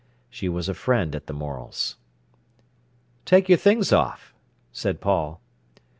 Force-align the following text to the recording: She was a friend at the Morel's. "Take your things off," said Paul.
She 0.31 0.49
was 0.49 0.67
a 0.67 0.73
friend 0.73 1.15
at 1.15 1.27
the 1.27 1.33
Morel's. 1.33 1.95
"Take 3.23 3.49
your 3.49 3.59
things 3.59 3.93
off," 3.93 4.33
said 4.71 4.99
Paul. 4.99 5.39